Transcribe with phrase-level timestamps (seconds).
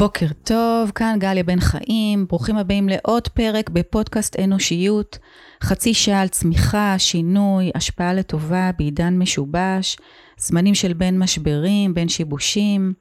[0.00, 5.18] בוקר טוב, כאן גליה בן חיים, ברוכים הבאים לעוד פרק בפודקאסט אנושיות,
[5.62, 9.96] חצי שעה על צמיחה, שינוי, השפעה לטובה בעידן משובש,
[10.38, 12.92] זמנים של בין משברים, בין שיבושים.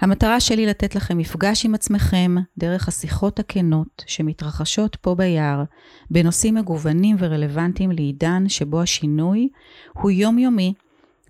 [0.00, 5.62] המטרה שלי לתת לכם מפגש עם עצמכם דרך השיחות הכנות שמתרחשות פה ביער,
[6.10, 9.48] בנושאים מגוונים ורלוונטיים לעידן שבו השינוי
[9.92, 10.72] הוא יומיומי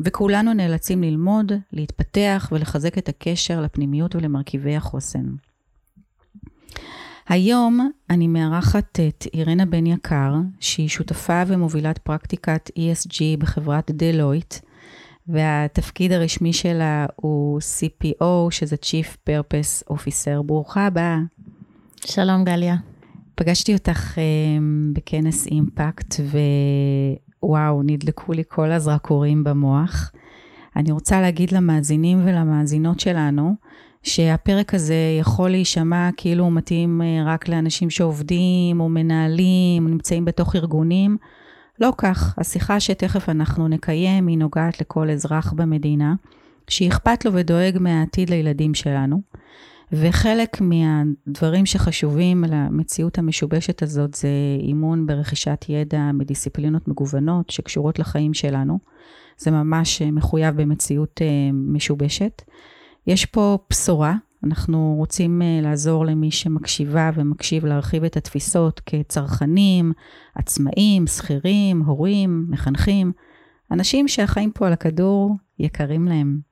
[0.01, 5.27] וכולנו נאלצים ללמוד, להתפתח ולחזק את הקשר לפנימיות ולמרכיבי החוסן.
[7.29, 14.55] היום אני מארחת את אירנה בן יקר, שהיא שותפה ומובילת פרקטיקת ESG בחברת דלויט,
[15.29, 20.43] והתפקיד הרשמי שלה הוא CPO, שזה Chief Purpose Officer.
[20.43, 21.19] ברוכה הבאה.
[22.07, 22.77] שלום גליה.
[23.35, 24.19] פגשתי אותך um,
[24.93, 26.15] בכנס אימפקט,
[27.49, 30.13] וואו, נדלקו לי כל הזרקורים במוח.
[30.77, 33.55] אני רוצה להגיד למאזינים ולמאזינות שלנו,
[34.03, 40.57] שהפרק הזה יכול להישמע כאילו הוא מתאים אה, רק לאנשים שעובדים או מנהלים, נמצאים בתוך
[40.57, 41.16] ארגונים.
[41.80, 46.15] לא כך, השיחה שתכף אנחנו נקיים היא נוגעת לכל אזרח במדינה,
[46.69, 49.21] שאכפת לו ודואג מהעתיד לילדים שלנו.
[49.92, 54.29] וחלק מהדברים שחשובים למציאות המשובשת הזאת זה
[54.60, 58.79] אימון ברכישת ידע מדיסציפלינות מגוונות שקשורות לחיים שלנו.
[59.38, 62.42] זה ממש מחויב במציאות אה, משובשת.
[63.07, 64.14] יש פה בשורה,
[64.44, 69.92] אנחנו רוצים אה, לעזור למי שמקשיבה ומקשיב להרחיב את התפיסות כצרכנים,
[70.34, 73.12] עצמאים, שכירים, הורים, מחנכים,
[73.70, 76.46] אנשים שהחיים פה על הכדור יקרים להם.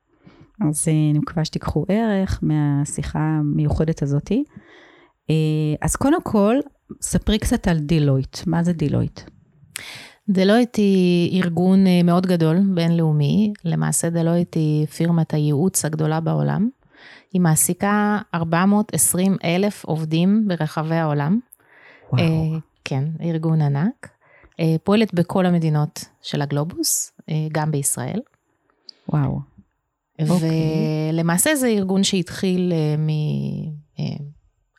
[0.61, 4.45] אז אה, אני מקווה שתיקחו ערך מהשיחה המיוחדת הזאתי.
[5.31, 5.35] אה,
[5.83, 6.57] אז קודם כל,
[7.01, 8.39] ספרי קצת על דילויט.
[8.47, 9.21] מה זה דלויט?
[10.29, 13.53] דלויט היא ארגון מאוד גדול, בינלאומי.
[13.65, 16.69] למעשה דלויט היא פירמת הייעוץ הגדולה בעולם.
[17.33, 21.39] היא מעסיקה 420 אלף עובדים ברחבי העולם.
[22.13, 22.57] וואו.
[22.85, 24.09] כן, ארגון ענק.
[24.85, 27.13] פועלת בכל המדינות של הגלובוס,
[27.53, 28.21] גם בישראל.
[29.09, 29.54] וואו.
[30.21, 30.49] אוקיי.
[31.13, 32.73] ולמעשה זה ארגון שהתחיל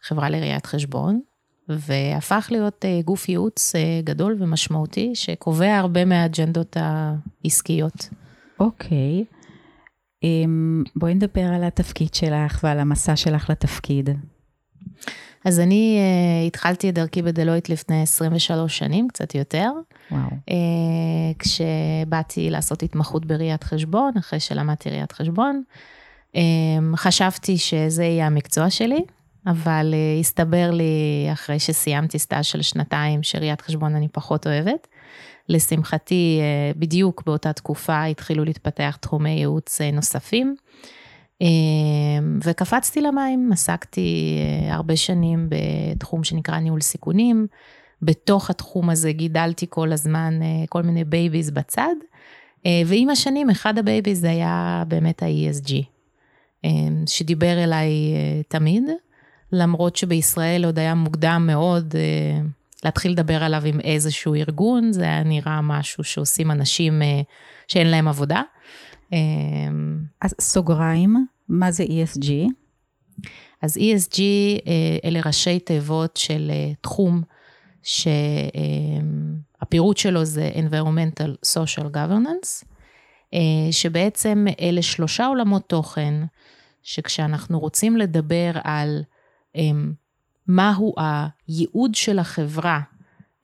[0.01, 1.21] מחברה לראיית חשבון,
[1.69, 8.09] והפך להיות גוף ייעוץ גדול ומשמעותי, שקובע הרבה מהאג'נדות העסקיות.
[8.59, 9.25] אוקיי.
[10.95, 14.09] בואי נדבר על התפקיד שלך ועל המסע שלך לתפקיד.
[15.45, 19.71] אז אני uh, התחלתי את דרכי בדלויט לפני 23 שנים, קצת יותר.
[20.11, 20.21] וואו.
[20.49, 20.53] Uh,
[21.39, 25.63] כשבאתי לעשות התמחות בראיית חשבון, אחרי שלמדתי ראיית חשבון,
[26.33, 26.37] אמ,
[26.95, 28.99] חשבתי שזה יהיה המקצוע שלי,
[29.47, 34.87] אבל אה, הסתבר לי אחרי שסיימתי סטאז' של שנתיים, שראיית חשבון אני פחות אוהבת.
[35.49, 40.55] לשמחתי, אה, בדיוק באותה תקופה התחילו להתפתח תחומי ייעוץ אה, נוספים.
[41.41, 47.47] אמ, וקפצתי למים, עסקתי אה, הרבה שנים בתחום שנקרא ניהול סיכונים.
[48.01, 51.95] בתוך התחום הזה גידלתי כל הזמן אה, כל מיני babies בצד,
[52.65, 55.73] אה, ועם השנים אחד ה babies היה באמת ה-ESG,
[56.63, 57.89] אמ, שדיבר אליי
[58.47, 58.83] תמיד,
[59.51, 61.95] למרות שבישראל עוד היה מוקדם מאוד
[62.83, 67.01] להתחיל לדבר עליו עם איזשהו ארגון, זה היה נראה משהו שעושים אנשים
[67.67, 68.41] שאין להם עבודה.
[69.15, 72.29] אמ, אז סוגריים, מה זה ESG?
[73.61, 74.19] אז ESG
[75.05, 77.21] אלה ראשי תיבות של אה, תחום
[79.53, 82.65] שהפירוט שלו זה environmental social governance,
[83.33, 86.13] אה, שבעצם אלה שלושה עולמות תוכן,
[86.83, 89.03] שכשאנחנו רוצים לדבר על
[89.55, 89.93] אמ,
[90.47, 92.79] מהו הייעוד של החברה,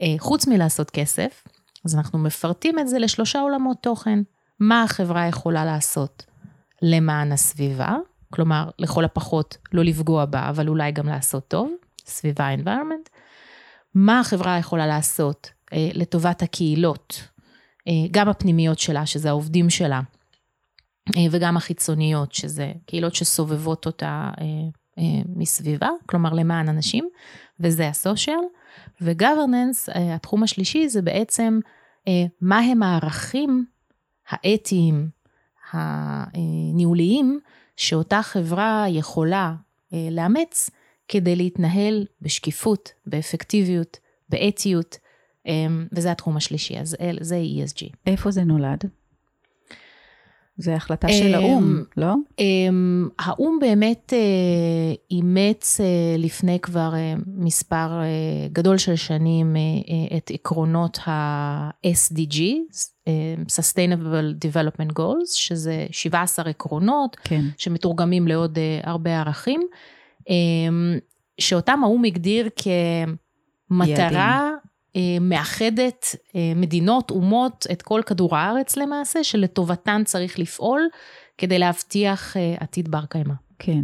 [0.02, 1.44] אה, חוץ מלעשות כסף,
[1.86, 4.20] אז אנחנו מפרטים את זה לשלושה עולמות תוכן.
[4.62, 6.26] מה החברה יכולה לעשות
[6.82, 7.96] למען הסביבה,
[8.30, 11.72] כלומר, לכל הפחות לא לפגוע בה, אבל אולי גם לעשות טוב,
[12.06, 13.10] סביבה environment.
[13.96, 17.28] מה החברה יכולה לעשות אה, לטובת הקהילות,
[17.88, 20.02] אה, גם הפנימיות שלה, שזה העובדים שלה,
[21.18, 24.46] אה, וגם החיצוניות, שזה קהילות שסובבות אותה אה,
[24.98, 27.10] אה, מסביבה, כלומר למען אנשים,
[27.60, 28.44] וזה הסושיאל.
[29.02, 31.60] וגוורננס, אה, התחום השלישי, זה בעצם
[32.08, 33.66] אה, מה הם הערכים
[34.32, 35.10] האתיים,
[35.72, 37.40] הניהוליים,
[37.78, 39.56] שאותה חברה יכולה
[39.94, 40.70] אה, לאמץ
[41.08, 43.98] כדי להתנהל בשקיפות, באפקטיביות,
[44.30, 44.98] באתיות,
[45.48, 45.54] אה,
[45.92, 47.96] וזה התחום השלישי, אז זה ESG.
[48.08, 48.84] איפה זה נולד?
[50.62, 52.14] זה החלטה של האו"ם, לא?
[53.20, 57.90] האו"ם באמת אה, אימץ אה, לפני כבר אה, מספר
[58.52, 59.56] גדול של שנים
[60.18, 62.42] את עקרונות ה-SDG,
[63.48, 67.42] Sustainable Development Goals, שזה 17 עקרונות, כן.
[67.58, 69.62] שמתורגמים לעוד הרבה ערכים.
[70.30, 70.98] אמ,
[71.42, 74.52] שאותם האו"ם הגדיר כמטרה אה,
[75.22, 80.82] מאחדת אה, מדינות, אומות, את כל כדור הארץ למעשה, שלטובתן צריך לפעול
[81.38, 83.34] כדי להבטיח אה, עתיד בר קיימא.
[83.60, 83.84] כן,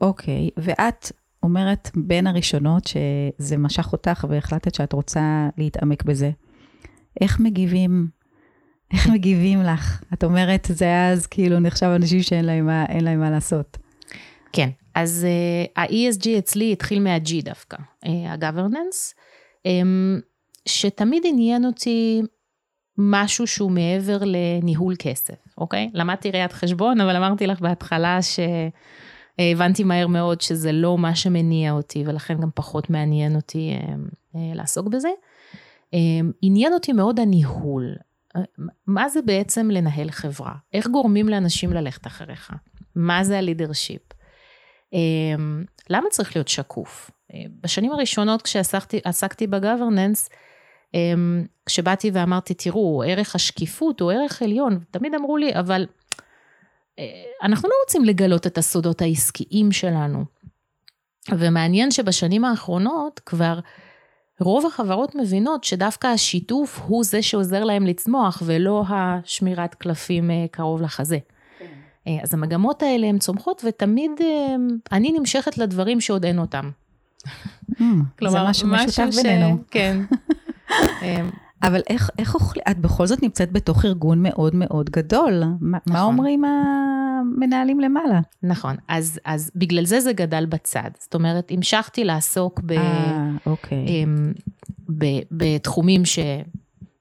[0.00, 0.50] אוקיי.
[0.56, 1.12] ואת
[1.42, 6.30] אומרת בין הראשונות שזה משך אותך והחלטת שאת רוצה להתעמק בזה.
[7.20, 8.08] איך מגיבים
[8.92, 10.02] איך מגיבים לך?
[10.14, 13.78] את אומרת, זה אז כאילו נחשב אנשים שאין להם מה, להם מה לעשות.
[14.52, 19.35] כן, אז uh, ה-ESG אצלי התחיל מה-G דווקא, uh, ה-governance, um,
[20.68, 22.22] שתמיד עניין אותי
[22.98, 25.90] משהו שהוא מעבר לניהול כסף, אוקיי?
[25.94, 32.04] למדתי ראיית חשבון, אבל אמרתי לך בהתחלה שהבנתי מהר מאוד שזה לא מה שמניע אותי,
[32.06, 35.08] ולכן גם פחות מעניין אותי uh, uh, לעסוק בזה.
[35.84, 37.94] Um, עניין אותי מאוד הניהול.
[38.86, 40.54] מה זה בעצם לנהל חברה?
[40.72, 42.50] איך גורמים לאנשים ללכת אחריך?
[42.94, 44.02] מה זה הלידרשיפ?
[45.90, 47.10] למה צריך להיות שקוף?
[47.34, 50.28] אה, בשנים הראשונות כשעסקתי בגוורננס,
[50.94, 55.86] אמ, כשבאתי ואמרתי, תראו, ערך השקיפות הוא ערך עליון, תמיד אמרו לי, אבל
[56.98, 57.04] אה,
[57.42, 60.24] אנחנו לא רוצים לגלות את הסודות העסקיים שלנו.
[61.30, 63.58] ומעניין שבשנים האחרונות כבר
[64.40, 70.82] רוב החברות מבינות שדווקא השיתוף הוא זה שעוזר להם לצמוח, ולא השמירת קלפים אה, קרוב
[70.82, 71.18] לחזה.
[72.06, 74.56] אה, אז המגמות האלה הן צומחות, ותמיד אה,
[74.92, 76.70] אני נמשכת לדברים שעוד אין אותם.
[77.70, 77.82] Mm,
[78.18, 79.58] כלומר, זה משהו משותף בינינו.
[79.70, 80.00] כן.
[81.62, 85.42] אבל איך, איך אוכלים, את בכל זאת נמצאת בתוך ארגון מאוד מאוד גדול.
[85.60, 85.92] מה, נכון.
[85.92, 88.20] מה אומרים המנהלים למעלה?
[88.42, 90.90] נכון, אז, אז בגלל זה זה גדל בצד.
[91.00, 92.80] זאת אומרת, המשכתי לעסוק ב, 아,
[93.46, 93.86] אוקיי.
[93.86, 94.32] אמ,
[94.98, 96.04] ב, בתחומים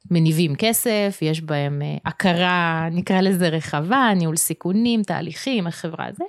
[0.10, 6.24] שמניבים כסף, יש בהם אה, הכרה, נקרא לזה רחבה, ניהול סיכונים, תהליכים, איך חברה זה.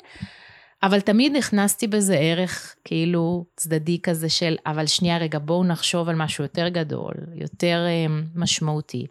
[0.82, 6.16] אבל תמיד הכנסתי בזה ערך כאילו צדדי כזה של, אבל שנייה רגע, בואו נחשוב על
[6.16, 9.06] משהו יותר גדול, יותר אה, משמעותי.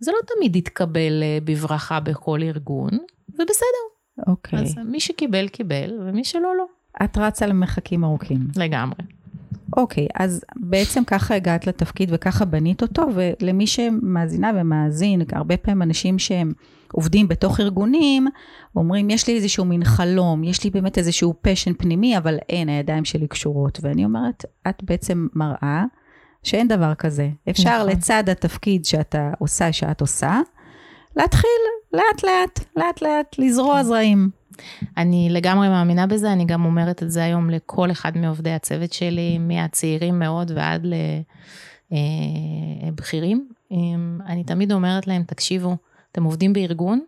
[0.00, 2.90] זה לא תמיד יתקבל אה, בברכה בכל ארגון,
[3.28, 3.86] ובסדר.
[4.26, 4.58] אוקיי.
[4.58, 6.64] אז מי שקיבל, קיבל, ומי שלא, לא.
[7.04, 8.40] את רצה למרחקים ארוכים.
[8.56, 8.98] לגמרי.
[9.76, 16.18] אוקיי, אז בעצם ככה הגעת לתפקיד וככה בנית אותו, ולמי שמאזינה ומאזין, הרבה פעמים אנשים
[16.18, 16.52] שהם
[16.92, 18.26] עובדים בתוך ארגונים,
[18.76, 23.04] אומרים, יש לי איזשהו מין חלום, יש לי באמת איזשהו פשן פנימי, אבל אין, הידיים
[23.04, 23.78] שלי קשורות.
[23.82, 25.84] ואני אומרת, את בעצם מראה
[26.42, 27.28] שאין דבר כזה.
[27.50, 27.90] אפשר נכון.
[27.90, 30.40] לצד התפקיד שאתה עושה, שאת עושה,
[31.16, 31.50] להתחיל
[31.92, 33.82] לאט לאט, לאט לאט, לזרוע כן.
[33.82, 34.30] זרעים.
[34.96, 39.38] אני לגמרי מאמינה בזה, אני גם אומרת את זה היום לכל אחד מעובדי הצוות שלי,
[39.38, 40.86] מהצעירים מאוד ועד
[42.82, 43.48] לבכירים.
[43.72, 43.76] אה,
[44.26, 45.76] אני תמיד אומרת להם, תקשיבו,
[46.12, 47.00] אתם עובדים בארגון,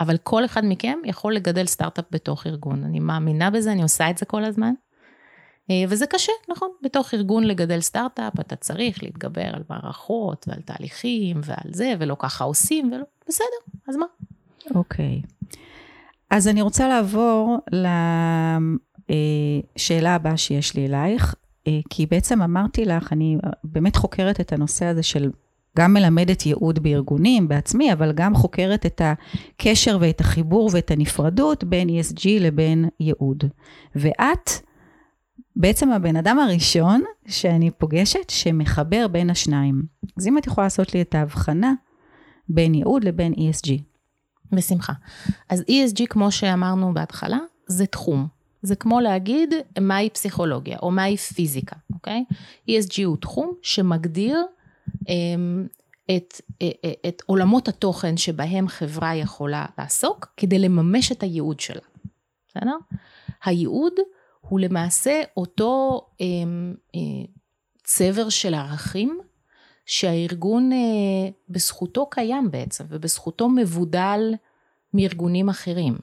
[0.00, 2.84] אבל כל אחד מכם יכול לגדל סטארט-אפ בתוך ארגון.
[2.84, 4.74] אני מאמינה בזה, אני עושה את זה כל הזמן.
[5.70, 6.68] אה, וזה קשה, נכון?
[6.82, 12.44] בתוך ארגון לגדל סטארט-אפ, אתה צריך להתגבר על מערכות ועל תהליכים ועל זה, ולא ככה
[12.44, 14.06] עושים, ולא, בסדר, אז מה?
[14.74, 15.22] אוקיי.
[15.24, 15.56] Okay.
[16.34, 17.58] אז אני רוצה לעבור
[19.08, 21.34] לשאלה הבאה שיש לי אלייך,
[21.66, 25.30] אה, כי בעצם אמרתי לך, אני באמת חוקרת את הנושא הזה של
[25.78, 31.88] גם מלמדת ייעוד בארגונים בעצמי, אבל גם חוקרת את הקשר ואת החיבור ואת הנפרדות בין
[31.88, 33.44] ESG לבין ייעוד.
[33.96, 34.50] ואת
[35.56, 39.82] בעצם הבן אדם הראשון שאני פוגשת שמחבר בין השניים.
[40.16, 41.72] אז אם את יכולה לעשות לי את ההבחנה
[42.48, 43.93] בין ייעוד לבין ESG.
[44.52, 44.92] בשמחה.
[45.48, 48.26] אז ESG, כמו שאמרנו בהתחלה, זה תחום.
[48.62, 52.24] זה כמו להגיד מהי פסיכולוגיה או מהי פיזיקה, אוקיי?
[52.70, 54.38] ESG הוא תחום שמגדיר
[55.08, 55.66] אמ,
[56.16, 61.80] את, אה, אה, את עולמות התוכן שבהם חברה יכולה לעסוק כדי לממש את הייעוד שלה,
[62.48, 62.76] בסדר?
[63.44, 63.92] הייעוד
[64.40, 67.00] הוא למעשה אותו אמ, אה,
[67.84, 69.18] צבר של ערכים
[69.86, 70.70] שהארגון
[71.48, 74.34] בזכותו קיים בעצם ובזכותו מבודל
[74.94, 75.98] מארגונים אחרים.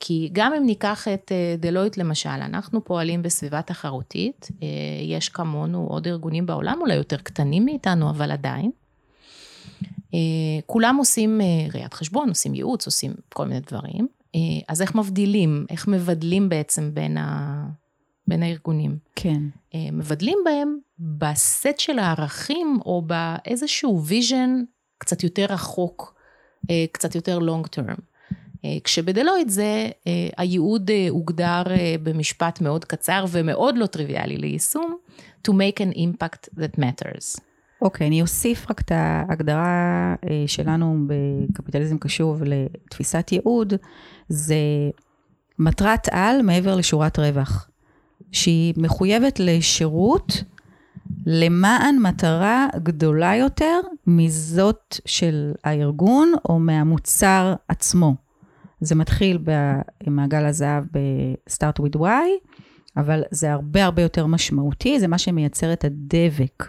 [0.00, 4.48] כי גם אם ניקח את דלויט למשל, אנחנו פועלים בסביבה תחרותית,
[5.02, 8.70] יש כמונו עוד ארגונים בעולם, אולי יותר קטנים מאיתנו, אבל עדיין.
[10.66, 11.40] כולם עושים
[11.74, 14.08] ראיית חשבון, עושים ייעוץ, עושים כל מיני דברים.
[14.68, 17.66] אז איך מבדילים, איך מבדלים בעצם בין, ה...
[18.28, 18.98] בין הארגונים?
[19.16, 19.42] כן.
[19.92, 24.50] מבדלים בהם בסט של הערכים, או באיזשהו vision
[24.98, 26.14] קצת יותר רחוק,
[26.92, 27.38] קצת יותר
[27.76, 28.00] term.
[28.64, 31.62] אה, כשבדלויד זה, אה, הייעוד אה, הוגדר
[32.02, 34.96] במשפט מאוד קצר ומאוד לא טריוויאלי ליישום,
[35.48, 37.40] to make an impact that matters.
[37.82, 40.14] אוקיי, okay, אני אוסיף רק את ההגדרה
[40.46, 43.74] שלנו בקפיטליזם קשוב לתפיסת ייעוד,
[44.28, 44.56] זה
[45.58, 47.70] מטרת על מעבר לשורת רווח.
[48.32, 50.44] שהיא מחויבת לשירות
[51.26, 58.14] למען מטרה גדולה יותר מזאת של הארגון או מהמוצר עצמו.
[58.80, 59.38] זה מתחיל
[60.06, 62.04] במעגל הזהב ב-Start with Y,
[62.96, 66.64] אבל זה הרבה הרבה יותר משמעותי, זה מה שמייצר את הדבק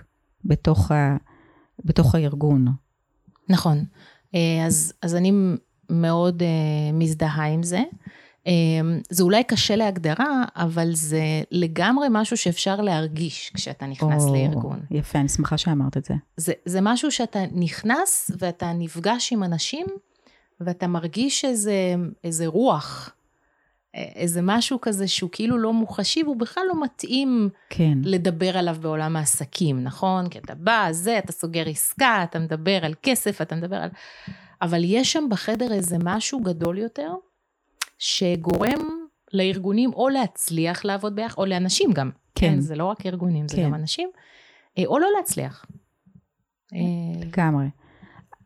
[0.45, 1.17] בתוך, ה,
[1.85, 2.67] בתוך הארגון.
[3.49, 3.83] נכון.
[4.35, 5.31] אה, אז, אז אני
[5.89, 6.45] מאוד uh,
[6.93, 7.81] מזדהה עם זה.
[8.45, 8.49] Um,
[9.09, 14.79] זה אולי קשה להגדרה, אבל זה לגמרי משהו שאפשר להרגיש כשאתה נכנס או, לארגון.
[14.91, 16.13] יפה, אני שמחה שאמרת את זה.
[16.37, 16.53] זה.
[16.65, 19.85] זה משהו שאתה נכנס ואתה נפגש עם אנשים,
[20.61, 23.11] ואתה מרגיש איזה, איזה רוח,
[23.93, 27.97] איזה משהו כזה שהוא כאילו לא מוחשי, והוא בכלל לא מתאים כן.
[28.03, 30.29] לדבר עליו בעולם העסקים, נכון?
[30.29, 33.89] כי אתה בא, זה, אתה סוגר עסקה, אתה מדבר על כסף, אתה מדבר על...
[34.61, 37.11] אבל יש שם בחדר איזה משהו גדול יותר,
[37.99, 38.79] שגורם
[39.33, 42.11] לארגונים או להצליח לעבוד ביחד, או לאנשים גם.
[42.35, 42.47] כן.
[42.47, 43.63] כן זה לא רק ארגונים, זה כן.
[43.63, 44.09] גם אנשים,
[44.77, 45.65] אה, או לא להצליח.
[46.73, 46.79] אה,
[47.21, 47.65] לגמרי.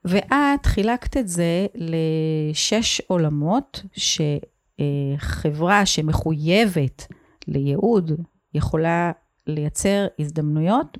[0.06, 3.84] ואת חילקת את זה לשש עולמות
[4.78, 7.08] שחברה שמחויבת
[7.48, 8.12] לייעוד
[8.54, 9.12] יכולה
[9.48, 10.98] לייצר הזדמנויות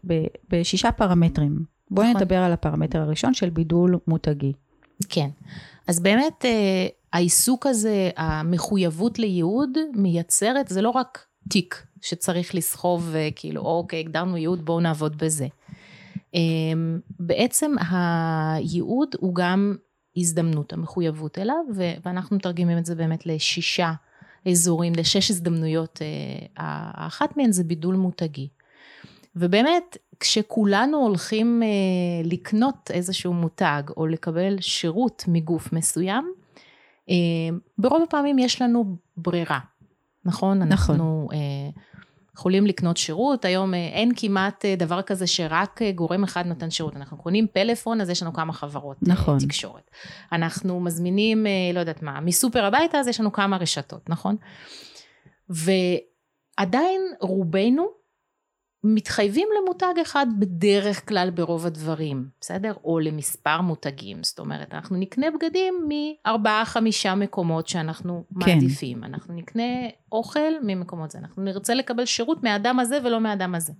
[0.50, 1.60] בשישה פרמטרים.
[1.92, 2.22] בואי נכון.
[2.22, 4.54] נדבר על הפרמטר הראשון של בידול מותגי.
[5.10, 5.30] כן.
[5.88, 13.30] אז באמת אה, העיסוק הזה, המחויבות לייעוד, מייצרת, זה לא רק תיק שצריך לסחוב, אה,
[13.36, 15.48] כאילו, אוקיי, הגדרנו ייעוד, בואו נעבוד בזה.
[16.34, 19.76] אמ, בעצם הייעוד הוא גם
[20.18, 21.66] הזדמנות, המחויבות אליו,
[22.04, 23.92] ואנחנו מתרגמים את זה באמת לשישה
[24.52, 28.48] אזורים, לשש הזדמנויות, אה, האחת מהן זה בידול מותגי.
[29.36, 31.68] ובאמת, כשכולנו הולכים אה,
[32.24, 36.34] לקנות איזשהו מותג או לקבל שירות מגוף מסוים,
[37.78, 39.60] ברוב הפעמים יש לנו ברירה,
[40.26, 40.58] נכון?
[40.58, 40.72] נכון.
[40.72, 41.82] אנחנו אה,
[42.36, 46.70] יכולים לקנות שירות, היום אה, אין כמעט אה, דבר כזה שרק אה, גורם אחד נותן
[46.70, 49.40] שירות, אנחנו קונים פלאפון, אז יש לנו כמה חברות נכון.
[49.40, 49.92] תקשורת.
[50.32, 54.36] אנחנו מזמינים, לא יודעת מה, מסופר הביתה, אז יש לנו כמה רשתות, נכון?
[55.50, 57.88] ועדיין רובנו,
[58.84, 62.74] מתחייבים למותג אחד בדרך כלל ברוב הדברים, בסדר?
[62.84, 68.52] או למספר מותגים, זאת אומרת, אנחנו נקנה בגדים מארבעה חמישה מקומות שאנחנו כן.
[68.52, 69.64] מעדיפים, אנחנו נקנה
[70.12, 73.74] אוכל ממקומות זה, אנחנו נרצה לקבל שירות מהאדם הזה ולא מהאדם הזה.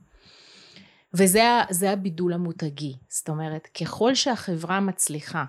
[1.14, 5.46] וזה הבידול המותגי, זאת אומרת, ככל שהחברה מצליחה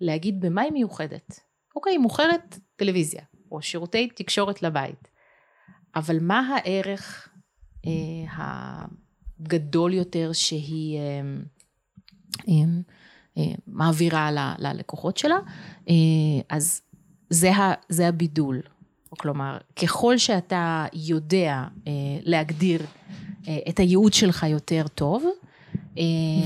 [0.00, 1.40] להגיד במה היא מיוחדת,
[1.76, 3.22] אוקיי, היא מוכרת טלוויזיה,
[3.52, 5.08] או שירותי תקשורת לבית,
[5.94, 7.28] אבל מה הערך
[8.36, 11.20] הגדול יותר שהיא אה,
[13.38, 15.38] אה, מעבירה ללקוחות שלה,
[16.48, 16.82] אז
[17.30, 17.50] זה,
[17.88, 18.60] זה הבידול.
[19.08, 21.64] כלומר, ככל שאתה יודע
[22.22, 22.82] להגדיר
[23.68, 25.24] את הייעוד שלך יותר טוב,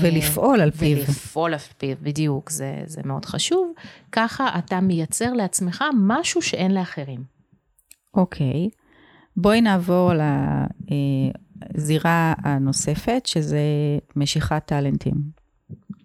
[0.01, 0.97] ולפעול על פיו.
[0.97, 3.73] ולפעול על פיו, בדיוק, זה, זה מאוד חשוב.
[4.11, 7.23] ככה אתה מייצר לעצמך משהו שאין לאחרים.
[8.13, 8.69] אוקיי.
[9.41, 10.11] בואי נעבור
[11.75, 13.59] לזירה הנוספת, שזה
[14.15, 15.15] משיכת טאלנטים.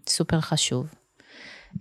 [0.09, 0.95] סופר חשוב.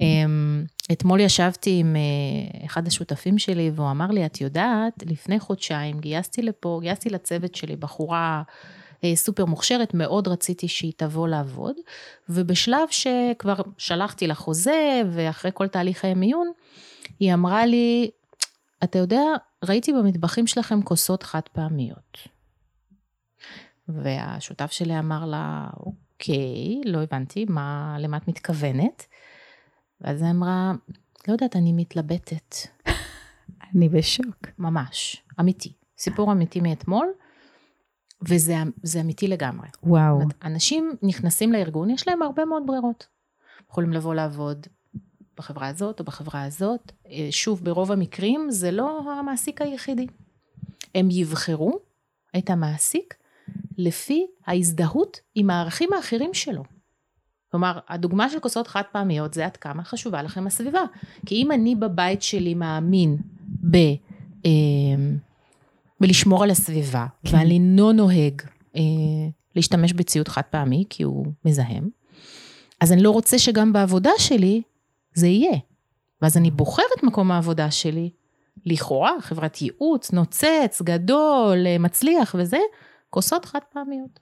[0.01, 5.99] אמ, אתמול ישבתי עם אה, אחד השותפים שלי, והוא אמר לי, את יודעת, לפני חודשיים
[5.99, 8.43] גייסתי לפה, גייסתי לצוות שלי בחורה
[9.03, 11.75] אה, סופר מוכשרת, מאוד רציתי שהיא תבוא לעבוד,
[12.29, 16.51] ובשלב שכבר שלחתי לה חוזה, ואחרי כל תהליכי מיון,
[17.19, 18.09] היא אמרה לי,
[18.83, 19.21] אתה יודע,
[19.63, 22.17] ראיתי במטבחים שלכם כוסות חד פעמיות.
[23.87, 29.05] והשותף שלי אמר לה, אוקיי, לא הבנתי, מה, למה את מתכוונת?
[30.01, 30.71] ואז היא אמרה,
[31.27, 32.55] לא יודעת, אני מתלבטת.
[33.75, 34.47] אני בשוק.
[34.57, 35.73] ממש, אמיתי.
[35.97, 37.07] סיפור אמיתי מאתמול,
[38.21, 39.67] וזה אמיתי לגמרי.
[39.83, 40.19] וואו.
[40.43, 43.07] אנשים נכנסים לארגון, יש להם הרבה מאוד ברירות.
[43.69, 44.67] יכולים לבוא לעבוד
[45.37, 46.91] בחברה הזאת או בחברה הזאת.
[47.09, 50.07] אה, שוב, ברוב המקרים זה לא המעסיק היחידי.
[50.95, 51.79] הם יבחרו
[52.37, 53.13] את המעסיק
[53.77, 56.63] לפי ההזדהות עם הערכים האחרים שלו.
[57.51, 60.81] כלומר, הדוגמה של כוסות חד פעמיות זה עד כמה חשובה לכם הסביבה.
[61.25, 63.17] כי אם אני בבית שלי מאמין
[63.71, 63.75] ב,
[64.45, 64.51] אה,
[65.99, 67.37] בלשמור על הסביבה, כן.
[67.37, 68.41] ואני לא נוהג
[68.75, 68.81] אה,
[69.55, 71.89] להשתמש בציוד חד פעמי כי הוא מזהם,
[72.79, 74.61] אז אני לא רוצה שגם בעבודה שלי
[75.13, 75.57] זה יהיה.
[76.21, 78.09] ואז אני בוחר את מקום העבודה שלי,
[78.65, 82.59] לכאורה, חברת ייעוץ, נוצץ, גדול, מצליח וזה,
[83.09, 84.19] כוסות חד פעמיות.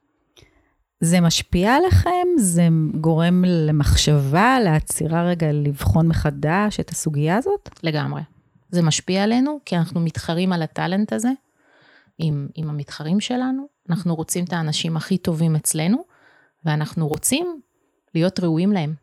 [1.00, 2.28] זה משפיע עליכם?
[2.38, 2.68] זה
[3.02, 7.70] גורם למחשבה, לעצירה רגע, לבחון מחדש את הסוגיה הזאת?
[7.84, 8.22] לגמרי.
[8.70, 11.30] זה משפיע עלינו, כי אנחנו מתחרים על הטאלנט הזה,
[12.18, 15.98] עם, עם המתחרים שלנו, אנחנו רוצים את האנשים הכי טובים אצלנו,
[16.66, 17.62] ואנחנו רוצים
[18.16, 18.94] להיות ראויים להם.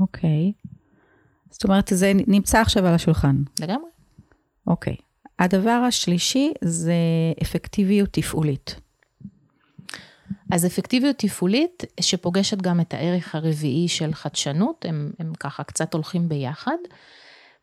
[0.00, 0.52] אוקיי.
[1.56, 3.36] זאת אומרת, זה נמצא עכשיו על השולחן.
[3.60, 3.88] לגמרי.
[4.66, 4.96] אוקיי.
[5.38, 6.94] הדבר השלישי זה
[7.42, 8.80] אפקטיביות תפעולית.
[10.52, 16.28] אז אפקטיביות תפעולית, שפוגשת גם את הערך הרביעי של חדשנות, הם, הם ככה קצת הולכים
[16.28, 16.76] ביחד.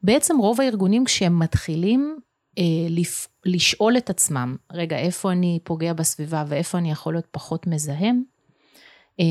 [0.04, 2.18] בעצם רוב הארגונים כשהם מתחילים
[2.58, 7.68] אה, לפ, לשאול את עצמם, רגע, איפה אני פוגע בסביבה ואיפה אני יכול להיות פחות
[7.68, 8.24] מזהם,
[9.20, 9.26] אה,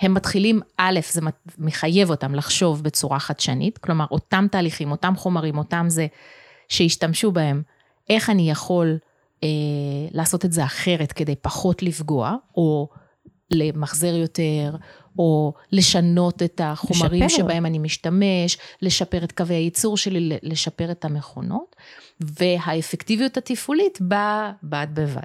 [0.00, 1.20] הם מתחילים, א', זה
[1.58, 6.06] מחייב אותם לחשוב בצורה חדשנית, כלומר, אותם תהליכים, אותם חומרים, אותם זה,
[6.68, 7.62] שישתמשו בהם,
[8.10, 8.98] איך אני יכול
[9.42, 9.48] אה,
[10.12, 12.88] לעשות את זה אחרת כדי פחות לפגוע, או
[13.50, 14.76] למחזר יותר,
[15.18, 17.42] או לשנות את החומרים לשפר.
[17.42, 21.76] שבהם אני משתמש, לשפר את קווי הייצור שלי, לשפר את המכונות,
[22.20, 25.20] והאפקטיביות התפעולית באה בד בבד.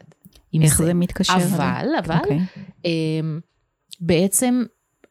[0.61, 1.33] איך זה, זה מתקשר?
[1.33, 2.19] אבל, אבל, okay.
[2.19, 2.39] אוקיי.
[3.99, 4.63] בעצם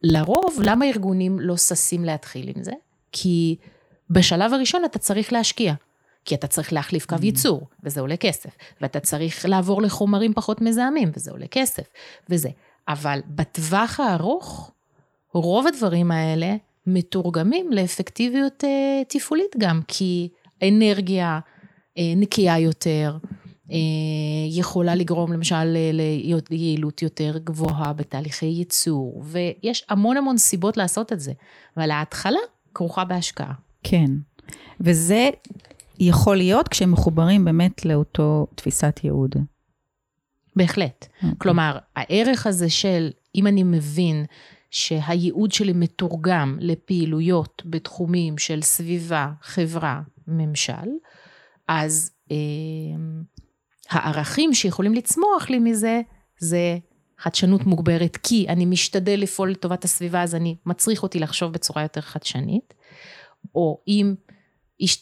[0.02, 2.72] לרוב, למה ארגונים לא ששים להתחיל עם זה?
[3.12, 3.56] כי
[4.10, 5.74] בשלב הראשון אתה צריך להשקיע.
[6.24, 7.24] כי אתה צריך להחליף קו mm.
[7.24, 11.82] ייצור, וזה עולה כסף, ואתה צריך לעבור לחומרים פחות מזהמים, וזה עולה כסף,
[12.30, 12.48] וזה.
[12.88, 14.70] אבל בטווח הארוך,
[15.34, 20.28] רוב הדברים האלה מתורגמים לאפקטיביות אה, תפעולית גם, כי
[20.68, 21.38] אנרגיה
[21.98, 23.16] אה, נקייה יותר,
[24.50, 25.76] יכולה לגרום למשל
[26.50, 31.32] ליעילות יותר גבוהה בתהליכי ייצור, ויש המון המון סיבות לעשות את זה,
[31.76, 32.38] אבל ההתחלה
[32.74, 33.52] כרוכה בהשקעה.
[33.82, 34.10] כן,
[34.80, 35.28] וזה
[36.00, 39.36] יכול להיות כשהם מחוברים באמת לאותו תפיסת ייעוד.
[40.56, 41.04] בהחלט.
[41.04, 41.16] Okay.
[41.16, 41.38] אוקיי.
[41.38, 44.24] כלומר, הערך הזה של, אם אני מבין
[44.70, 50.88] שהייעוד שלי מתורגם לפעילויות בתחומים של סביבה, חברה, ממשל,
[51.68, 52.36] אז אה,
[53.90, 56.00] הערכים שיכולים לצמוח לי מזה,
[56.38, 56.78] זה
[57.18, 62.00] חדשנות מוגברת, כי אני משתדל לפעול לטובת הסביבה, אז אני מצריך אותי לחשוב בצורה יותר
[62.00, 62.74] חדשנית.
[63.54, 64.14] או אם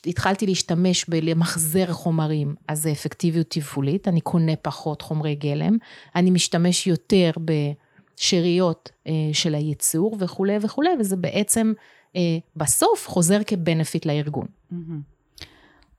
[0.07, 5.77] התחלתי להשתמש בלמחזר חומרים, אז זה אפקטיביות תפעולית, אני קונה פחות חומרי גלם,
[6.17, 11.73] אני משתמש יותר בשאריות אה, של הייצור וכולי וכולי, וזה בעצם
[12.17, 14.47] אה, בסוף חוזר כבנפיט לארגון.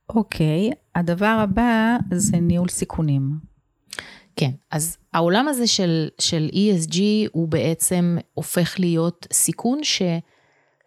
[0.08, 3.30] אוקיי, okay, הדבר הבא זה ניהול סיכונים.
[4.36, 6.96] כן, אז העולם הזה של, של ESG
[7.32, 10.02] הוא בעצם הופך להיות סיכון ש...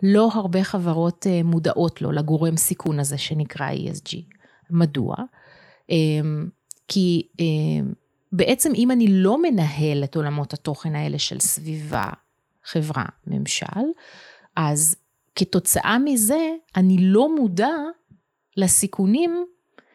[0.04, 4.16] לא הרבה חברות אה, מודעות לו, לגורם סיכון הזה שנקרא ESG.
[4.70, 5.16] מדוע?
[5.90, 6.50] אמ,
[6.88, 7.94] כי אמ,
[8.32, 12.10] בעצם אם אני לא מנהל את עולמות התוכן האלה של סביבה,
[12.64, 13.82] חברה, ממשל,
[14.56, 14.96] אז
[15.36, 17.76] כתוצאה מזה אני לא מודע
[18.58, 19.46] לסיכונים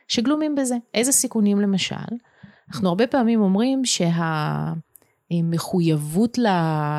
[0.08, 0.76] שגלומים בזה.
[0.94, 1.94] איזה סיכונים למשל?
[2.68, 3.82] אנחנו הרבה פעמים אומרים
[5.30, 6.46] שהמחויבות ל...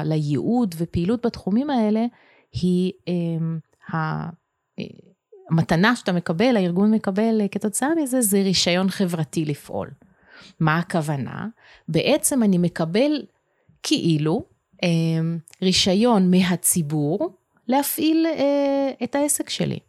[0.03, 2.05] לייעוד ופעילות בתחומים האלה
[2.51, 3.59] היא אמ,
[5.49, 9.89] המתנה שאתה מקבל, הארגון מקבל אה, כתוצאה מזה, זה רישיון חברתי לפעול.
[10.59, 11.47] מה הכוונה?
[11.87, 13.25] בעצם אני מקבל
[13.83, 14.45] כאילו
[14.83, 17.37] אמ, רישיון מהציבור
[17.67, 19.80] להפעיל אה, את העסק שלי.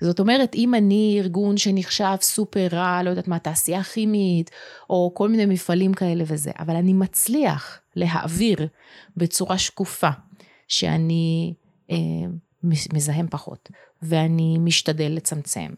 [0.00, 4.50] זאת אומרת, אם אני ארגון שנחשב סופר רע, לא יודעת מה, תעשייה כימית,
[4.90, 8.68] או כל מיני מפעלים כאלה וזה, אבל אני מצליח להעביר
[9.16, 10.10] בצורה שקופה,
[10.68, 11.54] שאני
[11.90, 11.96] אה,
[12.92, 13.70] מזהם פחות,
[14.02, 15.68] ואני משתדל לצמצם,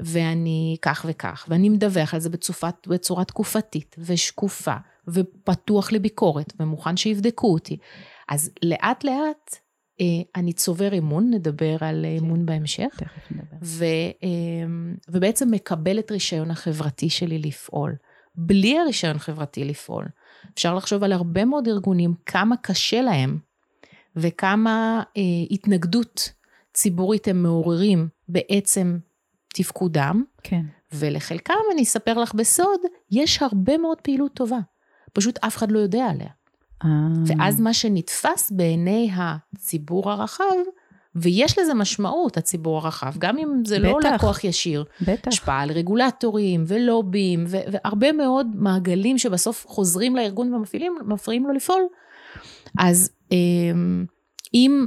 [0.00, 4.74] ואני כך וכך, ואני מדווח על זה בצופת, בצורה תקופתית ושקופה,
[5.08, 7.76] ופתוח לביקורת, ומוכן שיבדקו אותי.
[8.28, 9.56] אז לאט לאט
[10.36, 12.24] אני צובר אמון, נדבר על כן.
[12.24, 13.00] אמון בהמשך,
[13.62, 13.84] ו,
[14.22, 14.28] אה,
[15.08, 17.96] ובעצם מקבל את רישיון החברתי שלי לפעול.
[18.34, 20.06] בלי הרישיון חברתי לפעול.
[20.54, 23.38] אפשר לחשוב על הרבה מאוד ארגונים, כמה קשה להם
[24.16, 26.32] וכמה אה, התנגדות
[26.72, 28.98] ציבורית הם מעוררים בעצם
[29.54, 30.24] תפקודם.
[30.42, 30.62] כן.
[30.92, 34.58] ולחלקם, אני אספר לך בסוד, יש הרבה מאוד פעילות טובה.
[35.12, 36.28] פשוט אף אחד לא יודע עליה.
[37.26, 40.44] ואז מה שנתפס בעיני הציבור הרחב,
[41.14, 44.84] ויש לזה משמעות, הציבור הרחב, גם אם זה לא בטח, לא לקוח ישיר.
[45.02, 45.28] בטח.
[45.28, 51.82] השפעה על רגולטורים ולובים, והרבה מאוד מעגלים שבסוף חוזרים לארגון ומפריעים לו לפעול.
[52.78, 54.04] אז אמ,
[54.54, 54.86] אם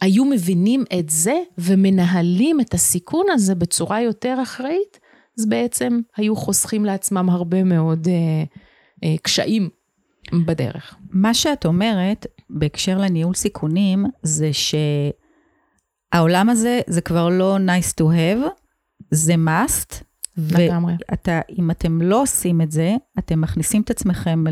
[0.00, 5.00] היו מבינים את זה ומנהלים את הסיכון הזה בצורה יותר אחראית,
[5.38, 8.44] אז בעצם היו חוסכים לעצמם הרבה מאוד אה,
[9.04, 9.68] אה, קשיים
[10.46, 10.94] בדרך.
[11.10, 14.50] מה שאת אומרת בהקשר לניהול סיכונים, זה
[16.12, 18.48] שהעולם הזה זה כבר לא nice to have,
[19.10, 19.94] זה must,
[20.36, 20.92] לגמרי.
[21.10, 24.44] ואתה, אם אתם לא עושים את זה, אתם מכניסים את עצמכם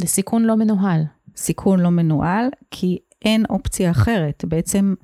[0.00, 1.02] לסיכון לא מנוהל.
[1.36, 4.44] לסיכון לא מנוהל, כי אין אופציה אחרת.
[4.48, 4.94] בעצם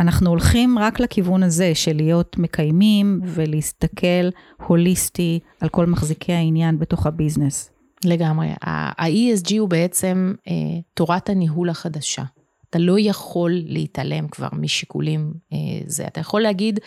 [0.00, 4.28] אנחנו הולכים רק לכיוון הזה של להיות מקיימים ולהסתכל
[4.66, 7.70] הוליסטי על כל מחזיקי העניין בתוך הביזנס.
[8.04, 8.48] לגמרי.
[8.62, 10.52] ה-ESG הוא בעצם אה,
[10.94, 12.22] תורת הניהול החדשה.
[12.70, 16.06] אתה לא יכול להתעלם כבר משיקולים אה, זה.
[16.06, 16.80] אתה יכול להגיד,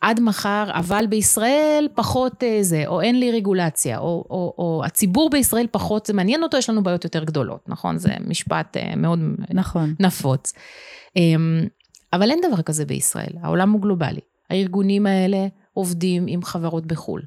[0.00, 5.30] עד מחר, אבל בישראל פחות אה, זה, או אין לי רגולציה, או, או, או הציבור
[5.30, 7.98] בישראל פחות, זה מעניין אותו, יש לנו בעיות יותר גדולות, נכון?
[7.98, 9.18] זה משפט אה, מאוד
[9.50, 9.94] נכון.
[10.00, 10.52] נפוץ.
[11.16, 11.22] אה,
[12.12, 14.20] אבל אין דבר כזה בישראל, העולם הוא גלובלי.
[14.50, 15.46] הארגונים האלה
[15.80, 17.22] עובדים עם חברות בחו"ל.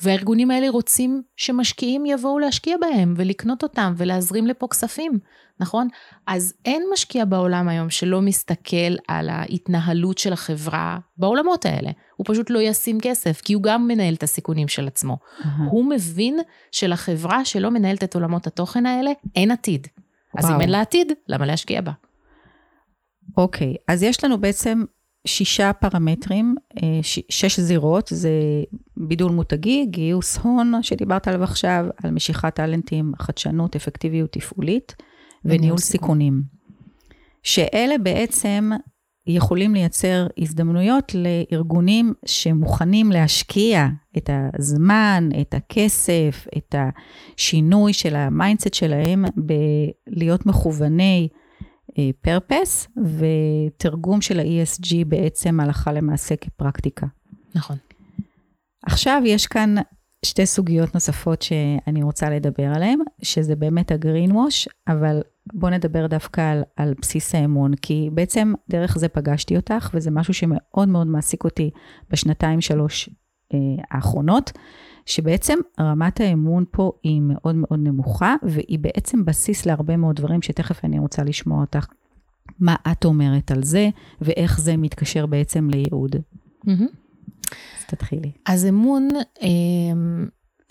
[0.00, 5.18] והארגונים האלה רוצים שמשקיעים יבואו להשקיע בהם ולקנות אותם ולהזרים לפה כספים,
[5.60, 5.88] נכון?
[6.26, 11.90] אז אין משקיע בעולם היום שלא מסתכל על ההתנהלות של החברה בעולמות האלה.
[12.16, 15.16] הוא פשוט לא ישים כסף, כי הוא גם מנהל את הסיכונים של עצמו.
[15.16, 15.46] Uh-huh.
[15.70, 16.38] הוא מבין
[16.72, 19.86] שלחברה שלא מנהלת את עולמות התוכן האלה, אין עתיד.
[20.34, 20.44] וואו.
[20.44, 21.92] אז אם אין לה עתיד, למה להשקיע בה?
[23.36, 24.84] אוקיי, אז יש לנו בעצם
[25.26, 28.30] שישה פרמטרים, אה, שש זירות, זה
[28.96, 34.94] בידול מותגי, גיוס הון שדיברת עליו עכשיו, על משיכת טאלנטים, חדשנות, אפקטיביות תפעולית
[35.44, 36.42] וניהול סיכונים.
[37.42, 38.70] שאלה בעצם
[39.26, 48.74] יכולים לייצר הזדמנויות לארגונים שמוכנים להשקיע את הזמן, את הכסף, את השינוי של ה mindset
[48.74, 51.28] שלהם בלהיות מכווני
[52.20, 57.06] פרפס, ותרגום של ה-ESG בעצם הלכה למעשה כפרקטיקה.
[57.54, 57.76] נכון.
[58.86, 59.74] עכשיו יש כאן
[60.24, 65.20] שתי סוגיות נוספות שאני רוצה לדבר עליהן, שזה באמת ה-green wash, אבל
[65.52, 70.34] בואו נדבר דווקא על, על בסיס האמון, כי בעצם דרך זה פגשתי אותך, וזה משהו
[70.34, 71.70] שמאוד מאוד מעסיק אותי
[72.10, 73.10] בשנתיים שלוש
[73.54, 73.58] אה,
[73.90, 74.52] האחרונות.
[75.06, 80.84] שבעצם רמת האמון פה היא מאוד מאוד נמוכה, והיא בעצם בסיס להרבה מאוד דברים שתכף
[80.84, 81.86] אני רוצה לשמוע אותך.
[82.60, 83.88] מה את אומרת על זה,
[84.20, 86.16] ואיך זה מתקשר בעצם לייעוד.
[86.16, 87.02] Mm-hmm.
[87.78, 88.32] אז תתחילי.
[88.46, 89.08] אז אמון,
[89.42, 90.28] אמ,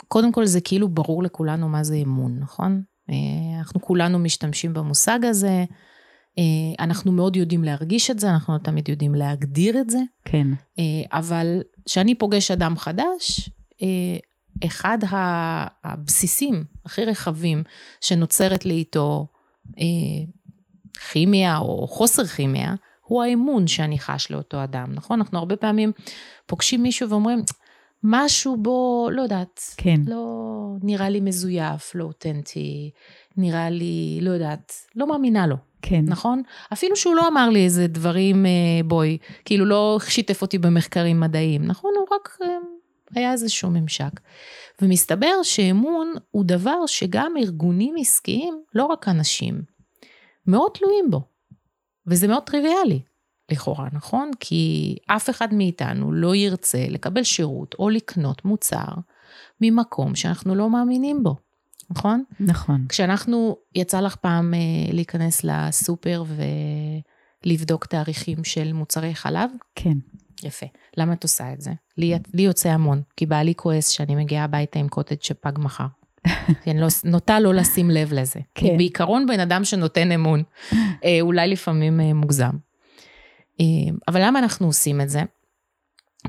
[0.08, 2.82] קודם כל זה כאילו ברור לכולנו מה זה אמון, נכון?
[3.10, 5.64] אה, אנחנו כולנו משתמשים במושג הזה.
[6.38, 9.98] אה, אנחנו מאוד יודעים להרגיש את זה, אנחנו לא תמיד יודעים להגדיר את זה.
[10.24, 10.46] כן.
[10.78, 13.50] אה, אבל כשאני פוגש אדם חדש,
[14.66, 14.98] אחד
[15.84, 17.62] הבסיסים הכי רחבים
[18.00, 19.26] שנוצרת לי איתו
[19.78, 19.84] אה,
[21.10, 22.74] כימיה או חוסר כימיה,
[23.06, 25.20] הוא האמון שאני חש לאותו אדם, נכון?
[25.20, 25.92] אנחנו הרבה פעמים
[26.46, 27.42] פוגשים מישהו ואומרים,
[28.04, 30.00] משהו בו, לא יודעת, כן.
[30.06, 30.26] לא
[30.82, 32.90] נראה לי מזויף, לא אותנטי,
[33.36, 35.56] נראה לי, לא יודעת, לא מאמינה לו.
[35.82, 36.04] כן.
[36.06, 36.42] נכון?
[36.72, 38.46] אפילו שהוא לא אמר לי איזה דברים,
[38.84, 41.90] בואי, כאילו לא שיתף אותי במחקרים מדעיים, נכון?
[41.98, 42.38] הוא רק
[43.14, 44.20] היה איזשהו ממשק.
[44.82, 49.62] ומסתבר שאמון הוא דבר שגם ארגונים עסקיים, לא רק אנשים,
[50.46, 51.20] מאוד תלויים בו.
[52.06, 53.02] וזה מאוד טריוויאלי,
[53.50, 54.30] לכאורה, נכון?
[54.40, 58.94] כי אף אחד מאיתנו לא ירצה לקבל שירות או לקנות מוצר
[59.60, 61.36] ממקום שאנחנו לא מאמינים בו,
[61.90, 62.24] נכון?
[62.40, 62.86] נכון.
[62.88, 66.24] כשאנחנו, יצא לך פעם אה, להיכנס לסופר
[67.44, 69.50] ולבדוק תאריכים של מוצרי חלב?
[69.74, 69.98] כן.
[70.42, 70.66] יפה.
[70.96, 71.70] למה את עושה את זה?
[71.98, 75.86] לי, לי יוצא המון, כי בעלי כועס שאני מגיעה הביתה עם קוטג' שפג מחר.
[76.66, 78.40] אני לא, נוטה לא לשים לב לזה.
[78.54, 78.76] כן.
[78.76, 80.42] בעיקרון בן אדם שנותן אמון,
[81.04, 82.56] אה, אולי לפעמים אה, מוגזם.
[83.60, 83.66] אה,
[84.08, 85.22] אבל למה אנחנו עושים את זה?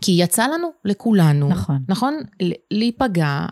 [0.01, 2.19] כי יצא לנו, לכולנו, נכון, נכון?
[2.71, 3.45] להיפגע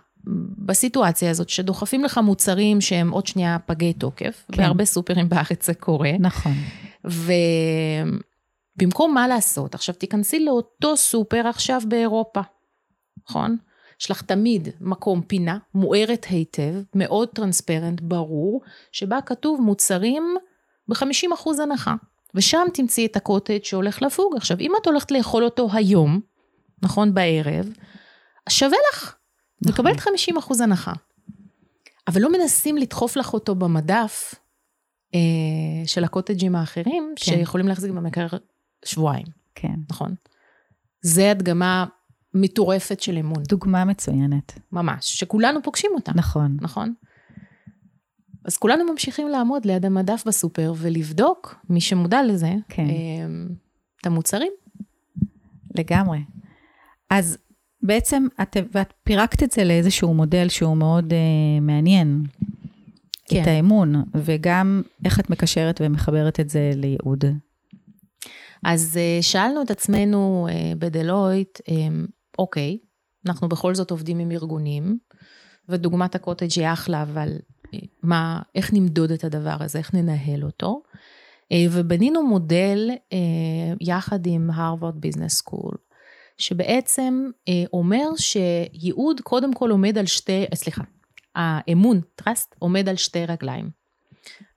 [0.57, 4.57] בסיטואציה הזאת שדוחפים לך מוצרים שהם עוד שנייה פגי תוקף, כן.
[4.57, 6.11] בהרבה סופרים בארץ זה קורה.
[6.19, 6.53] נכון.
[7.07, 7.33] ו...
[8.81, 12.41] במקום מה לעשות, עכשיו תיכנסי לאותו סופר עכשיו באירופה,
[13.29, 13.57] נכון?
[14.01, 20.35] יש לך תמיד מקום פינה מוארת היטב, מאוד טרנספרנט, ברור, שבה כתוב מוצרים
[20.87, 21.95] ב-50% הנחה.
[22.35, 24.35] ושם תמצאי את הקוטג' שהולך לפוג.
[24.35, 26.19] עכשיו, אם את הולכת לאכול אותו היום,
[26.83, 27.69] נכון, בערב,
[28.49, 29.15] שווה לך,
[29.61, 29.85] נכון.
[29.85, 30.93] מקבלת 50% הנחה.
[32.07, 34.35] אבל לא מנסים לדחוף לך אותו במדף
[35.15, 35.19] אה,
[35.85, 37.25] של הקוטג'ים האחרים, כן.
[37.25, 38.27] שיכולים להחזיק במקר
[38.85, 39.25] שבועיים.
[39.55, 39.75] כן.
[39.89, 40.15] נכון?
[41.01, 41.85] זה הדגמה
[42.33, 43.43] מטורפת של אמון.
[43.47, 44.59] דוגמה מצוינת.
[44.71, 46.11] ממש, שכולנו פוגשים אותה.
[46.15, 46.57] נכון.
[46.61, 46.93] נכון?
[48.45, 52.85] אז כולנו ממשיכים לעמוד ליד המדף בסופר ולבדוק, מי שמודע לזה, כן.
[52.89, 53.47] אמ,
[54.01, 54.51] את המוצרים.
[55.75, 56.19] לגמרי.
[57.09, 57.37] אז
[57.83, 62.23] בעצם את, ואת פירקת את זה לאיזשהו מודל שהוא מאוד uh, מעניין.
[63.25, 63.41] כן.
[63.41, 67.25] את האמון, וגם איך את מקשרת ומחברת את זה לייעוד.
[68.65, 71.75] אז אה, שאלנו את עצמנו אה, בדלויט, אה,
[72.39, 72.77] אוקיי,
[73.25, 74.97] אנחנו בכל זאת עובדים עם ארגונים,
[75.69, 77.29] ודוגמת הקוטג' היא אחלה, אבל
[78.03, 80.83] מה, איך נמדוד את הדבר הזה, איך ננהל אותו.
[81.71, 82.89] ובנינו מודל
[83.81, 85.75] יחד עם Harvard Business School,
[86.37, 87.29] שבעצם
[87.73, 90.83] אומר שייעוד קודם כל עומד על שתי, סליחה,
[91.35, 93.69] האמון, trust, עומד על שתי רגליים.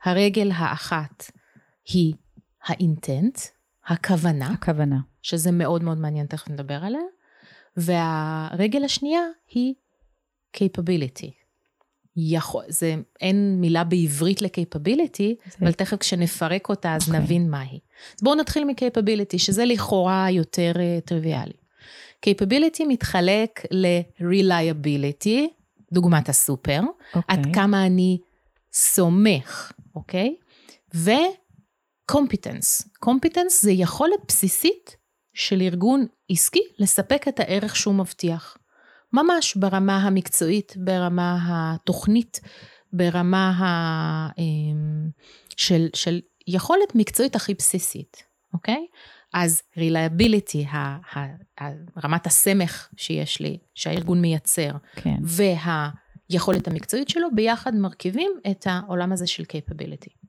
[0.04, 1.30] הרגל האחת
[1.92, 2.14] היא
[2.64, 3.38] האינטנט,
[3.86, 4.46] הכוונה.
[4.46, 4.98] הכוונה.
[5.22, 7.00] שזה מאוד מאוד מעניין, תכף נדבר עליה.
[7.76, 9.74] והרגל השנייה היא
[10.56, 11.30] capability.
[12.16, 15.48] יכול, זה, אין מילה בעברית ל-capability.
[15.60, 17.06] אבל תכף כשנפרק אותה אז okay.
[17.06, 17.20] אוקיי.
[17.20, 17.80] נבין מה היא.
[18.16, 21.52] אז בואו נתחיל מ-capability, שזה לכאורה יותר uh, טריוויאלי.
[22.26, 25.40] capability מתחלק ל-reliability,
[25.92, 26.80] דוגמת הסופר,
[27.14, 27.20] okay.
[27.28, 27.54] עד אוקיי.
[27.54, 28.18] כמה אני
[28.72, 30.36] סומך, אוקיי?
[30.38, 30.94] Okay?
[32.10, 32.88] ו-competence.
[33.04, 34.96] competence זה יכולת בסיסית
[35.34, 38.56] של ארגון עסקי לספק את הערך שהוא מבטיח.
[39.12, 42.40] ממש ברמה המקצועית, ברמה התוכנית,
[42.92, 43.64] ברמה ה...
[44.38, 45.08] אמ,
[45.56, 48.86] של, של יכולת מקצועית הכי בסיסית, אוקיי?
[49.34, 51.26] אז reliability, ה, ה,
[51.60, 51.68] ה,
[52.04, 55.16] רמת הסמך שיש לי, שהארגון מייצר, כן.
[55.22, 60.23] והיכולת המקצועית שלו, ביחד מרכיבים את העולם הזה של capability.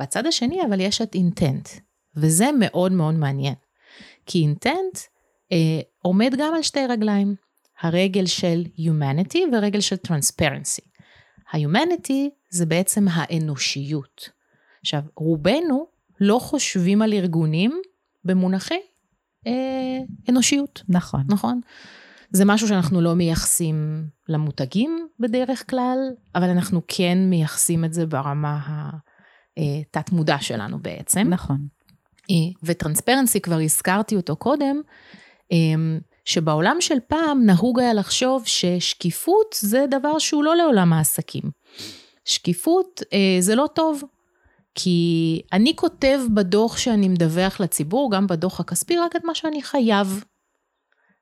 [0.00, 1.80] בצד השני, אבל יש את intent,
[2.16, 3.54] וזה מאוד מאוד מעניין.
[4.26, 4.98] כי intent
[5.52, 7.34] אה, עומד גם על שתי רגליים,
[7.80, 10.90] הרגל של humanity ורגל של transparency.
[11.52, 14.30] ה-humanity זה בעצם האנושיות.
[14.80, 15.86] עכשיו, רובנו
[16.20, 17.80] לא חושבים על ארגונים
[18.24, 18.80] במונחי
[19.46, 20.82] אה, אנושיות.
[20.88, 21.22] נכון.
[21.28, 21.60] נכון?
[22.30, 25.98] זה משהו שאנחנו לא מייחסים למותגים בדרך כלל,
[26.34, 28.58] אבל אנחנו כן מייחסים את זה ברמה
[29.56, 31.20] התת-מודע אה, שלנו בעצם.
[31.20, 31.66] נכון.
[32.30, 34.80] אה, וטרנספרנסי, כבר הזכרתי אותו קודם,
[35.52, 35.58] אה,
[36.24, 41.42] שבעולם של פעם נהוג היה לחשוב ששקיפות זה דבר שהוא לא לעולם העסקים.
[42.24, 43.02] שקיפות
[43.40, 44.02] זה לא טוב,
[44.74, 50.24] כי אני כותב בדוח שאני מדווח לציבור, גם בדוח הכספי, רק את מה שאני חייב.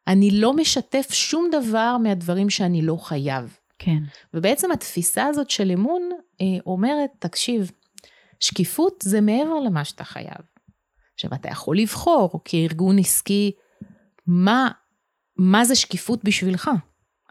[0.07, 3.57] אני לא משתף שום דבר מהדברים שאני לא חייב.
[3.79, 3.99] כן.
[4.35, 6.11] ובעצם התפיסה הזאת של אמון
[6.67, 7.71] אומרת, תקשיב,
[8.41, 10.41] שקיפות זה מעבר למה שאתה חייב.
[11.15, 13.53] עכשיו, אתה יכול לבחור כארגון עסקי
[14.27, 14.69] מה,
[15.37, 16.71] מה זה שקיפות בשבילך,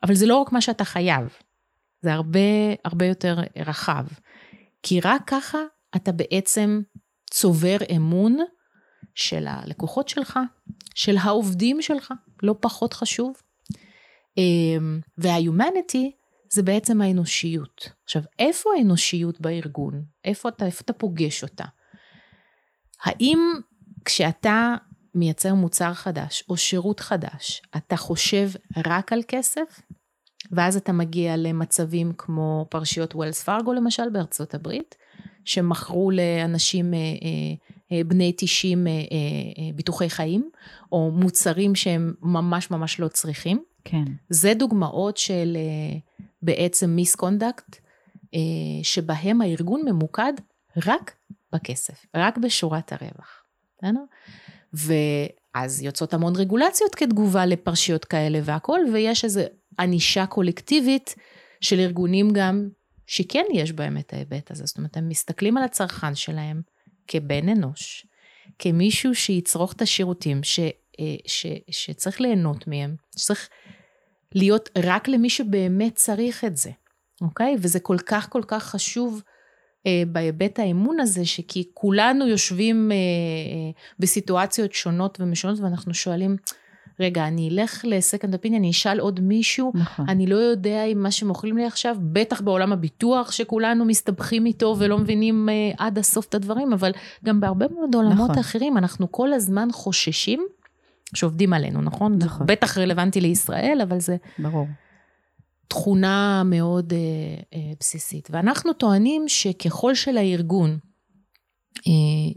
[0.03, 1.27] אבל זה לא רק מה שאתה חייב,
[2.01, 2.39] זה הרבה,
[2.85, 4.05] הרבה יותר רחב.
[4.83, 5.57] כי רק ככה
[5.95, 6.81] אתה בעצם
[7.29, 8.37] צובר אמון
[9.15, 10.39] של הלקוחות שלך,
[10.95, 13.35] של העובדים שלך, לא פחות חשוב.
[14.37, 16.16] אמ, וה-humanity
[16.49, 17.89] זה בעצם האנושיות.
[18.03, 20.03] עכשיו, איפה האנושיות בארגון?
[20.25, 21.65] איפה אתה, איפה אתה פוגש אותה?
[23.03, 23.39] האם
[24.05, 24.75] כשאתה
[25.15, 28.49] מייצר מוצר חדש או שירות חדש, אתה חושב
[28.85, 29.81] רק על כסף?
[30.51, 34.95] ואז אתה מגיע למצבים כמו פרשיות ווילס פארגו למשל בארצות הברית,
[35.45, 38.87] שמכרו לאנשים אה, אה, אה, בני 90
[39.75, 40.49] ביטוחי חיים,
[40.91, 43.63] או מוצרים שהם ממש ממש לא צריכים.
[43.83, 44.03] כן.
[44.29, 45.57] זה דוגמאות של
[46.47, 47.77] בעצם מיסקונדקט,
[48.83, 50.33] שבהם הארגון ממוקד
[50.87, 51.15] רק
[51.53, 53.43] בכסף, רק בשורת הרווח.
[54.73, 59.41] ואז יוצאות המון רגולציות כתגובה לפרשיות כאלה והכול, ויש איזו
[59.79, 61.15] ענישה קולקטיבית
[61.61, 62.69] של ארגונים גם
[63.07, 64.65] שכן יש בהם את ההיבט הזה.
[64.65, 66.61] זאת אומרת, הם מסתכלים על הצרכן שלהם
[67.07, 68.07] כבן אנוש,
[68.59, 70.59] כמישהו שיצרוך את השירותים ש,
[70.99, 73.49] אה, ש, שצריך ליהנות מהם, שצריך
[74.37, 76.69] להיות רק למי שבאמת צריך את זה,
[77.21, 77.55] אוקיי?
[77.59, 79.21] וזה כל כך כל כך חשוב
[79.87, 86.37] אה, בהיבט האמון הזה, שכי כולנו יושבים אה, אה, בסיטואציות שונות ומשונות ואנחנו שואלים,
[86.99, 90.09] רגע, אני אלך לסקנד אפיני, אני אשאל עוד מישהו, נכון.
[90.09, 94.97] אני לא יודע אם מה שמוכרים לי עכשיו, בטח בעולם הביטוח שכולנו מסתבכים איתו ולא
[94.97, 96.91] מבינים uh, עד הסוף את הדברים, אבל
[97.25, 98.39] גם בהרבה מאוד עולמות נכון.
[98.39, 100.47] אחרים, אנחנו כל הזמן חוששים
[101.15, 102.17] שעובדים עלינו, נכון?
[102.17, 102.47] נכון.
[102.47, 104.15] בטח רלוונטי לישראל, אבל זה...
[104.39, 104.67] ברור.
[105.67, 106.95] תכונה מאוד uh,
[107.53, 108.29] uh, בסיסית.
[108.31, 110.77] ואנחנו טוענים שככל שלארגון
[111.77, 111.81] uh,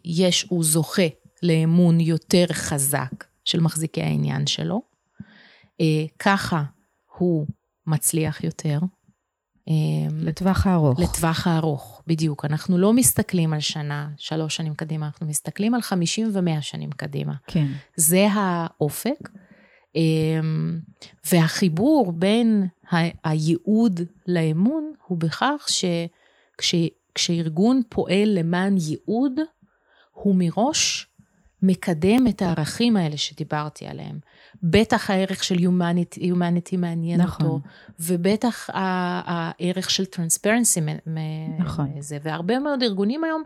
[0.05, 1.07] יש, הוא זוכה
[1.43, 4.83] לאמון יותר חזק של מחזיקי העניין שלו.
[5.81, 6.63] אה, ככה
[7.19, 7.47] הוא
[7.87, 8.79] מצליח יותר.
[9.71, 9.75] אה,
[10.21, 11.01] לטווח הארוך.
[11.01, 12.45] לטווח הארוך, בדיוק.
[12.45, 17.35] אנחנו לא מסתכלים על שנה, שלוש שנים קדימה, אנחנו מסתכלים על חמישים ומאה שנים קדימה.
[17.47, 17.67] כן.
[17.97, 19.29] זה האופק.
[19.97, 20.41] אה,
[21.33, 22.67] והחיבור בין
[23.25, 25.67] הייעוד לאמון הוא בכך
[26.61, 29.33] שכשארגון פועל למען ייעוד,
[30.13, 31.07] הוא מראש
[31.63, 34.19] מקדם את הערכים האלה שדיברתי עליהם.
[34.63, 37.47] בטח הערך של humanity, humanity מעניין נכון.
[37.47, 37.61] אותו,
[38.01, 41.11] ובטח הערך של transparency
[41.59, 41.91] נכון.
[42.01, 43.43] זה, והרבה מאוד ארגונים היום,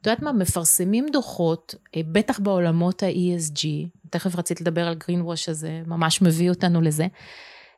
[0.00, 3.66] את יודעת מה, מפרסמים דוחות, אה, בטח בעולמות ה-ESG,
[4.10, 7.06] תכף רציתי לדבר על greenwash, הזה, ממש מביא אותנו לזה,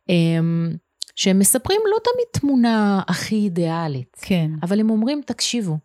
[0.08, 0.76] אמ,
[1.16, 4.50] שהם מספרים לא תמיד תמונה הכי אידיאלית, כן.
[4.62, 5.78] אבל הם אומרים, תקשיבו,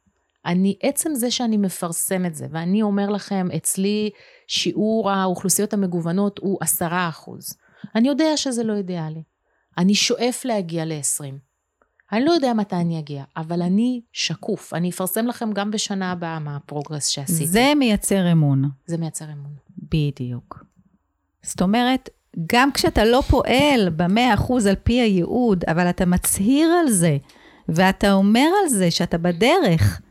[0.45, 4.09] אני, עצם זה שאני מפרסם את זה, ואני אומר לכם, אצלי
[4.47, 7.57] שיעור האוכלוסיות המגוונות הוא עשרה אחוז.
[7.95, 9.23] אני יודע שזה לא אידיאלי.
[9.77, 11.33] אני שואף להגיע ל-20.
[12.11, 14.73] אני לא יודע מתי אני אגיע, אבל אני שקוף.
[14.73, 17.47] אני אפרסם לכם גם בשנה הבאה מה הפרוגרס שעשיתי.
[17.47, 18.69] זה מייצר אמון.
[18.85, 19.53] זה מייצר אמון.
[19.77, 20.63] בדיוק.
[21.43, 22.09] זאת אומרת,
[22.47, 27.17] גם כשאתה לא פועל במאה אחוז על פי הייעוד, אבל אתה מצהיר על זה,
[27.69, 30.01] ואתה אומר על זה שאתה בדרך.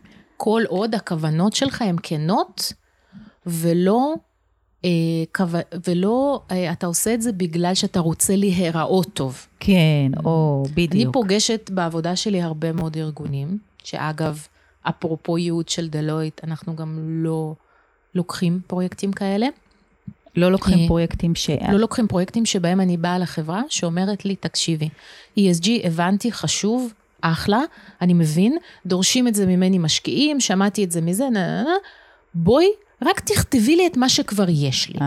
[0.43, 2.73] כל עוד הכוונות שלך הן כנות,
[3.47, 4.15] ולא,
[4.85, 4.91] אה,
[5.35, 5.45] כו...
[5.87, 9.47] ולא אה, אתה עושה את זה בגלל שאתה רוצה להיראות טוב.
[9.61, 10.93] כן, או בדיוק.
[10.93, 14.47] אני פוגשת בעבודה שלי הרבה מאוד ארגונים, שאגב,
[14.83, 17.55] אפרופו ייעוד של דלויט, אנחנו גם לא
[18.15, 19.47] לוקחים פרויקטים כאלה.
[20.37, 21.51] לא לוקחים פרויקטים ש...
[21.51, 24.89] לא לוקחים פרויקטים שבהם אני באה לחברה שאומרת לי, תקשיבי,
[25.39, 27.61] ESG, הבנתי, חשוב, אחלה,
[28.01, 31.75] אני מבין, דורשים את זה ממני משקיעים, שמעתי את זה מזה, נה, נה, נה,
[32.35, 32.67] בואי,
[33.03, 34.99] רק תכתבי לי את מה שכבר יש לי.
[35.01, 35.07] אה...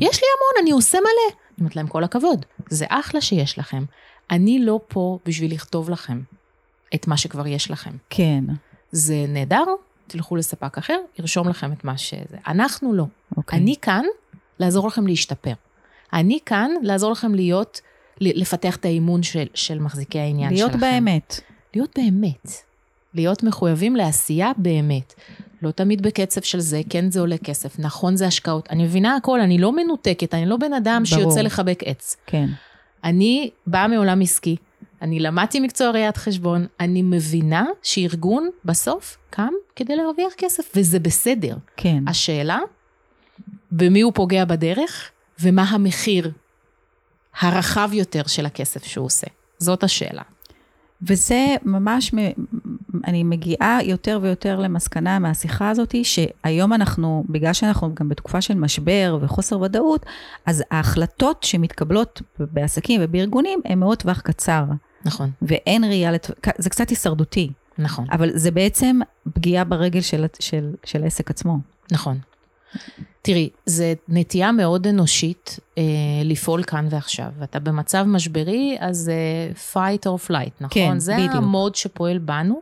[0.00, 1.08] יש לי המון, אני עושה מלא.
[1.28, 3.84] אני אומרת להם, כל הכבוד, זה אחלה שיש לכם.
[4.30, 6.20] אני לא פה בשביל לכתוב לכם
[6.94, 7.90] את מה שכבר יש לכם.
[8.10, 8.44] כן.
[8.92, 9.64] זה נהדר,
[10.06, 12.36] תלכו לספק אחר, ירשום לכם את מה שזה.
[12.46, 13.04] אנחנו לא.
[13.36, 13.58] אוקיי.
[13.58, 14.04] אני כאן
[14.58, 15.52] לעזור לכם להשתפר.
[16.12, 17.80] אני כאן לעזור לכם להיות,
[18.20, 20.80] לפתח את האימון של, של מחזיקי העניין להיות שלכם.
[20.80, 21.40] להיות באמת.
[21.74, 22.52] להיות באמת.
[23.14, 25.14] להיות מחויבים לעשייה באמת.
[25.62, 28.68] לא תמיד בקצב של זה, כן זה עולה כסף, נכון זה השקעות.
[28.70, 31.22] אני מבינה הכל, אני לא מנותקת, אני לא בן אדם ברור.
[31.22, 32.16] שיוצא לחבק עץ.
[32.26, 32.46] כן.
[33.04, 34.56] אני באה מעולם עסקי,
[35.02, 41.56] אני למדתי מקצוע ראיית חשבון, אני מבינה שארגון בסוף קם כדי להרוויח כסף, וזה בסדר.
[41.76, 42.04] כן.
[42.06, 42.58] השאלה,
[43.72, 46.30] במי הוא פוגע בדרך, ומה המחיר
[47.40, 49.26] הרחב יותר של הכסף שהוא עושה.
[49.58, 50.22] זאת השאלה.
[51.02, 52.14] וזה ממש,
[53.04, 59.18] אני מגיעה יותר ויותר למסקנה מהשיחה הזאת, שהיום אנחנו, בגלל שאנחנו גם בתקופה של משבר
[59.20, 60.06] וחוסר ודאות,
[60.46, 64.64] אז ההחלטות שמתקבלות בעסקים ובארגונים הן מאוד טווח קצר.
[65.04, 65.30] נכון.
[65.42, 66.30] ואין ראייה, לת...
[66.58, 67.52] זה קצת הישרדותי.
[67.78, 68.06] נכון.
[68.12, 69.00] אבל זה בעצם
[69.32, 71.58] פגיעה ברגל של, של, של העסק עצמו.
[71.92, 72.18] נכון.
[73.22, 75.82] תראי, זו נטייה מאוד אנושית אה,
[76.24, 77.28] לפעול כאן ועכשיו.
[77.42, 80.70] אתה במצב משברי, אז אה, fight or flight, נכון?
[80.70, 81.32] כן, זה בדיוק.
[81.32, 82.60] זה המוד שפועל בנו,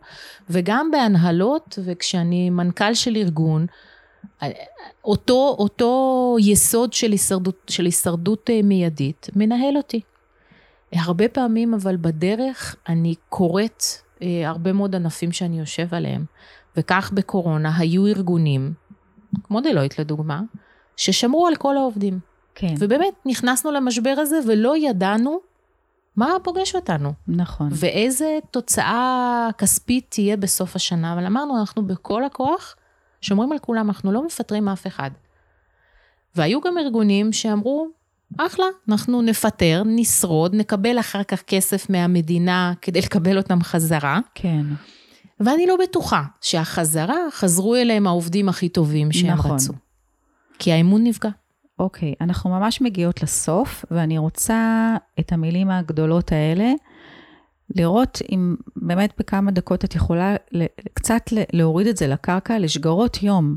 [0.50, 3.66] וגם בהנהלות, וכשאני מנכ"ל של ארגון,
[4.42, 4.50] אה,
[5.04, 10.00] אותו, אותו יסוד של הישרדות, של הישרדות אה, מיידית מנהל אותי.
[10.92, 13.84] הרבה פעמים, אבל בדרך, אני קוראת
[14.22, 16.24] אה, הרבה מאוד ענפים שאני יושב עליהם,
[16.76, 18.72] וכך בקורונה היו ארגונים,
[19.42, 20.40] כמו דלויט לדוגמה,
[20.96, 22.18] ששמרו על כל העובדים.
[22.54, 22.74] כן.
[22.78, 25.40] ובאמת, נכנסנו למשבר הזה ולא ידענו
[26.16, 27.12] מה פוגש אותנו.
[27.28, 27.68] נכון.
[27.72, 32.76] ואיזה תוצאה כספית תהיה בסוף השנה, אבל אמרנו, אנחנו בכל הכוח
[33.20, 35.10] שומרים על כולם, אנחנו לא מפטרים אף אחד.
[36.34, 37.88] והיו גם ארגונים שאמרו,
[38.38, 44.20] אחלה, אנחנו נפטר, נשרוד, נקבל אחר כך כסף מהמדינה כדי לקבל אותם חזרה.
[44.34, 44.62] כן.
[45.40, 49.50] ואני לא בטוחה שהחזרה, חזרו אליהם העובדים הכי טובים שהם נכון.
[49.50, 49.72] רצו.
[50.58, 51.30] כי האמון נפגע.
[51.78, 56.72] אוקיי, אנחנו ממש מגיעות לסוף, ואני רוצה את המילים הגדולות האלה,
[57.74, 60.36] לראות אם באמת בכמה דקות את יכולה
[60.94, 63.56] קצת להוריד את זה לקרקע, לשגרות יום,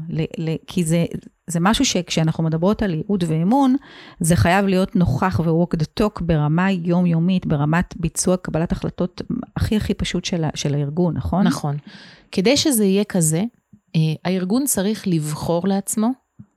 [0.68, 1.06] כי זה,
[1.48, 3.76] זה משהו שכשאנחנו מדברות על ייעוד ואמון,
[4.20, 9.22] זה חייב להיות נוכח ו-walk the talk ברמה יומיומית, ברמת ביצוע קבלת החלטות
[9.56, 11.48] הכי הכי פשוט של, של הארגון, נכון?
[11.48, 11.78] נכון.
[12.32, 13.44] כדי שזה יהיה כזה,
[14.26, 16.10] הארגון צריך לבחור לעצמו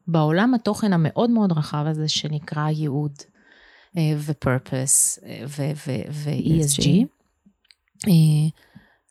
[0.08, 3.12] בעולם התוכן המאוד מאוד רחב הזה שנקרא ייעוד
[3.96, 6.88] ו-purpose ו-ESG,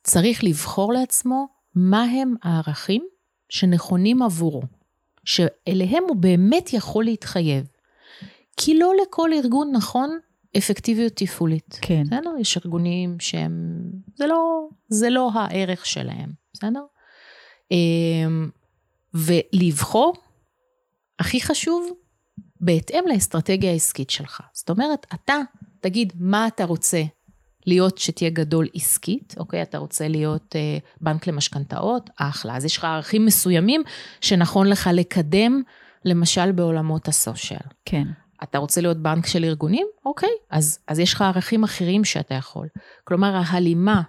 [0.04, 3.08] צריך לבחור לעצמו מה הם הערכים
[3.50, 4.62] שנכונים עבורו,
[5.24, 7.68] שאליהם הוא באמת יכול להתחייב.
[8.58, 10.20] כי לא לכל ארגון נכון
[10.58, 11.80] אפקטיביות תפעולית.
[11.82, 12.04] כן.
[12.04, 12.34] בסדר?
[12.40, 13.82] יש ארגונים שהם,
[14.16, 16.84] זה לא, זה לא הערך שלהם, בסדר?
[19.14, 20.14] ולבחור,
[21.20, 21.90] הכי חשוב,
[22.62, 24.42] בהתאם לאסטרטגיה העסקית שלך.
[24.54, 25.36] זאת אומרת, אתה
[25.80, 27.04] תגיד מה אתה רוצה
[27.68, 29.62] להיות שתהיה גדול עסקית, אוקיי?
[29.62, 32.56] אתה רוצה להיות אה, בנק למשכנתאות, אחלה.
[32.56, 33.84] אז יש לך ערכים מסוימים
[34.22, 35.62] שנכון לך לקדם
[36.06, 37.60] למשל בעולמות הסושיאל.
[37.86, 38.04] כן.
[38.44, 39.88] אתה רוצה להיות בנק של ארגונים?
[40.06, 42.68] אוקיי, אז, אז יש לך ערכים אחרים שאתה יכול.
[43.04, 44.02] כלומר, ההלימה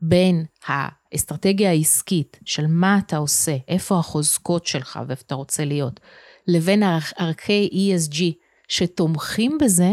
[0.00, 6.00] בין האסטרטגיה העסקית של מה אתה עושה, איפה החוזקות שלך ואיפה אתה רוצה להיות,
[6.48, 6.82] לבין
[7.16, 8.22] ערכי ESG
[8.68, 9.90] שתומכים בזה,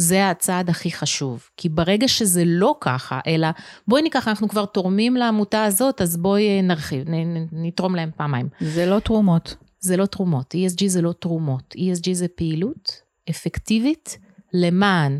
[0.00, 1.48] זה הצעד הכי חשוב.
[1.56, 3.48] כי ברגע שזה לא ככה, אלא
[3.88, 7.04] בואי ניקח, אנחנו כבר תורמים לעמותה הזאת, אז בואי אה, נרחיב,
[7.52, 8.48] נתרום להם פעמיים.
[8.60, 9.56] זה לא תרומות.
[9.80, 14.18] זה לא תרומות, ESG זה לא תרומות, ESG זה פעילות אפקטיבית
[14.52, 15.18] למען,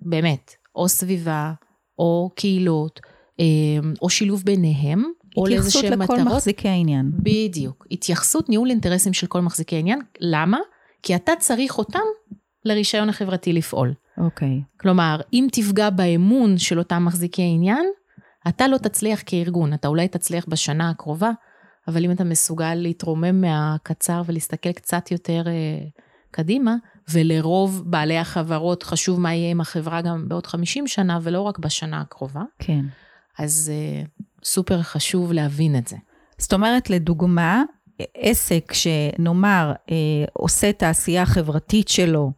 [0.00, 1.52] באמת, או סביבה,
[1.98, 3.00] או קהילות,
[3.40, 3.44] אה,
[4.02, 5.04] או שילוב ביניהם,
[5.36, 6.00] או לאיזה שהם מטרות.
[6.00, 7.10] התייחסות לכל מחזיקי העניין.
[7.14, 7.86] בדיוק.
[7.90, 10.00] התייחסות, ניהול אינטרסים של כל מחזיקי העניין.
[10.20, 10.58] למה?
[11.02, 12.00] כי אתה צריך אותם
[12.64, 13.94] לרישיון החברתי לפעול.
[14.18, 14.60] אוקיי.
[14.62, 14.80] Okay.
[14.80, 17.86] כלומר, אם תפגע באמון של אותם מחזיקי עניין,
[18.48, 19.74] אתה לא תצליח כארגון.
[19.74, 21.30] אתה אולי תצליח בשנה הקרובה,
[21.88, 26.00] אבל אם אתה מסוגל להתרומם מהקצר ולהסתכל קצת יותר uh,
[26.30, 26.74] קדימה,
[27.12, 32.00] ולרוב בעלי החברות חשוב מה יהיה עם החברה גם בעוד 50 שנה, ולא רק בשנה
[32.00, 32.42] הקרובה.
[32.58, 32.84] כן.
[33.38, 35.96] אז uh, סופר חשוב להבין את זה.
[36.38, 37.62] זאת אומרת, לדוגמה,
[38.14, 39.96] עסק שנאמר אה,
[40.32, 42.32] עושה את העשייה החברתית שלו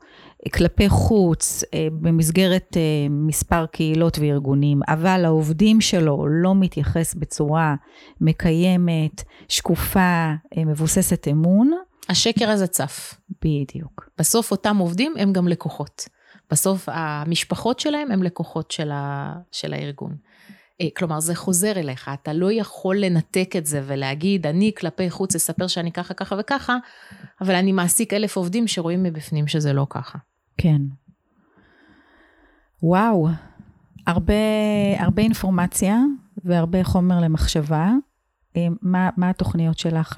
[0.52, 2.76] כלפי חוץ אה, במסגרת
[3.10, 7.74] מספר קהילות וארגונים, אבל העובדים שלו לא מתייחס בצורה
[8.20, 11.70] מקיימת, שקופה, מבוססת אמון.
[12.08, 13.14] השקר הזה צף.
[13.44, 14.08] בדיוק.
[14.18, 16.08] בסוף אותם עובדים הם גם לקוחות.
[16.50, 20.16] בסוף המשפחות שלהם הם לקוחות של, ה, של הארגון.
[20.80, 25.34] אה, כלומר, זה חוזר אליך, אתה לא יכול לנתק את זה ולהגיד, אני כלפי חוץ
[25.34, 26.76] אספר שאני ככה, ככה וככה,
[27.40, 30.18] אבל אני מעסיק אלף עובדים שרואים מבפנים שזה לא ככה.
[30.58, 30.82] כן.
[32.82, 33.28] וואו,
[34.06, 34.34] הרבה,
[34.98, 35.98] הרבה אינפורמציה
[36.44, 37.92] והרבה חומר למחשבה.
[38.56, 40.16] אה, מה, מה התוכניות שלך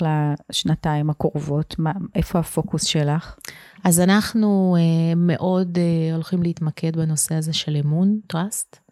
[0.50, 1.78] לשנתיים הקרובות?
[1.78, 3.36] מה, איפה הפוקוס שלך?
[3.84, 8.86] אז אנחנו uh, מאוד uh, הולכים להתמקד בנושא הזה של אמון, trust.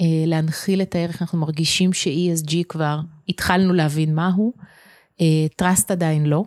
[0.00, 4.52] אה, להנחיל את הערך, אנחנו מרגישים ש-ESG כבר התחלנו להבין מהו,
[5.20, 6.44] אה, Trust עדיין לא.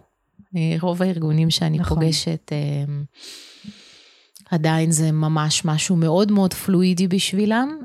[0.56, 2.00] אה, רוב הארגונים שאני נכון.
[2.00, 2.52] פוגשת,
[4.54, 7.78] עדיין זה ממש משהו מאוד מאוד פלואידי בשבילם,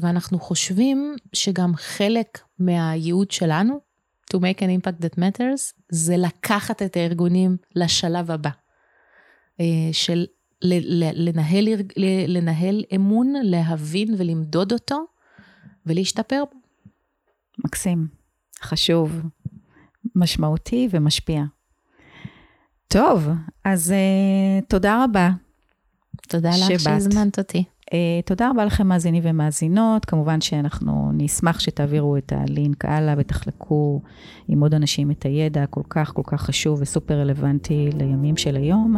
[0.00, 3.80] ואנחנו חושבים שגם חלק מהייעוד שלנו,
[4.34, 8.50] to make an impact that matters, זה לקחת את הארגונים לשלב הבא,
[9.92, 10.26] של
[11.14, 11.68] לנהל,
[12.26, 15.04] לנהל אמון, להבין ולמדוד אותו
[15.86, 16.58] ולהשתפר בו.
[17.64, 18.08] מקסים,
[18.62, 19.22] חשוב,
[20.14, 21.42] משמעותי ומשפיע.
[22.88, 23.28] טוב,
[23.64, 25.30] אז uh, תודה רבה.
[26.30, 27.64] תודה לך שהזמנת אותי.
[27.90, 27.92] Uh,
[28.24, 30.04] תודה רבה לכם מאזינים ומאזינות.
[30.04, 34.00] כמובן שאנחנו נשמח שתעבירו את הלינק הלאה ותחלקו
[34.48, 38.96] עם עוד אנשים את הידע הכל כך כל כך חשוב וסופר רלוונטי לימים של היום.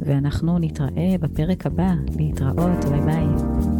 [0.00, 1.92] ואנחנו נתראה בפרק הבא.
[2.18, 3.77] להתראות, ביי ביי.